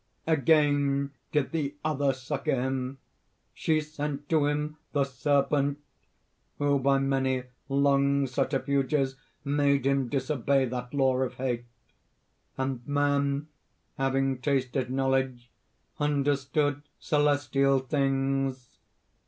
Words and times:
"Again 0.25 1.11
did 1.31 1.51
the 1.51 1.75
other 1.85 2.11
succor 2.11 2.55
him. 2.55 2.97
She 3.53 3.79
sent 3.81 4.27
to 4.29 4.47
him 4.47 4.77
the 4.93 5.03
Serpent, 5.03 5.77
who, 6.57 6.79
by 6.79 6.97
many 6.97 7.43
long 7.69 8.25
subterfuges, 8.25 9.15
made 9.45 9.85
him 9.85 10.09
disobey 10.09 10.65
that 10.65 10.91
law 10.95 11.17
of 11.21 11.35
hate. 11.35 11.65
"And 12.57 12.81
Man, 12.87 13.47
having 13.95 14.39
tasted 14.39 14.89
knowledge, 14.89 15.51
understood 15.99 16.81
celestial 16.97 17.77
things." 17.77 18.79